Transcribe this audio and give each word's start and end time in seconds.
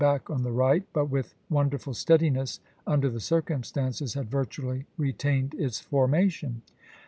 'back 0.01 0.31
on 0.31 0.41
the 0.41 0.51
right, 0.51 0.81
but 0.93 1.11
with 1.11 1.35
wonderful 1.47 1.93
steadiness, 1.93 2.59
under 2.87 3.07
the 3.07 3.19
circumstances, 3.19 4.15
had 4.15 4.31
virtually 4.31 4.83
retained 4.97 5.53
its 5.53 5.79
formation. 5.79 6.63